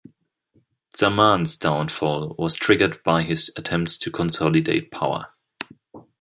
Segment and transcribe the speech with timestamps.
[0.97, 5.31] Zaman's downfall was triggered by his attempts to consolidate power.